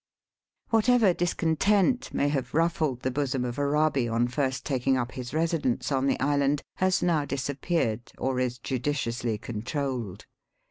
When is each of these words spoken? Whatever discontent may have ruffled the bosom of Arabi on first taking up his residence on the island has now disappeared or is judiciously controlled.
Whatever 0.71 1.13
discontent 1.13 2.11
may 2.11 2.29
have 2.29 2.55
ruffled 2.55 3.01
the 3.01 3.11
bosom 3.11 3.45
of 3.45 3.59
Arabi 3.59 4.07
on 4.09 4.27
first 4.29 4.65
taking 4.65 4.97
up 4.97 5.11
his 5.11 5.31
residence 5.31 5.91
on 5.91 6.07
the 6.07 6.19
island 6.19 6.63
has 6.77 7.03
now 7.03 7.23
disappeared 7.23 8.11
or 8.17 8.39
is 8.39 8.57
judiciously 8.57 9.37
controlled. 9.37 10.25